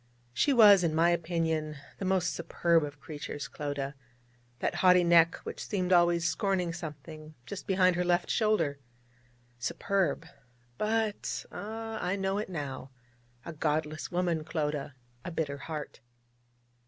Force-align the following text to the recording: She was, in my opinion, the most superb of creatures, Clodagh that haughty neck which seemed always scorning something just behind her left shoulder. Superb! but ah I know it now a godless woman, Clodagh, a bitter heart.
She 0.33 0.51
was, 0.51 0.83
in 0.83 0.95
my 0.95 1.11
opinion, 1.11 1.77
the 1.99 2.05
most 2.05 2.31
superb 2.33 2.83
of 2.83 2.99
creatures, 2.99 3.47
Clodagh 3.47 3.93
that 4.57 4.73
haughty 4.81 5.03
neck 5.03 5.35
which 5.43 5.63
seemed 5.67 5.93
always 5.93 6.25
scorning 6.27 6.73
something 6.73 7.35
just 7.45 7.67
behind 7.67 7.95
her 7.95 8.03
left 8.03 8.27
shoulder. 8.31 8.79
Superb! 9.59 10.25
but 10.79 11.45
ah 11.51 12.03
I 12.03 12.15
know 12.15 12.39
it 12.39 12.49
now 12.49 12.89
a 13.45 13.53
godless 13.53 14.11
woman, 14.11 14.43
Clodagh, 14.43 14.93
a 15.23 15.29
bitter 15.29 15.57
heart. 15.59 15.99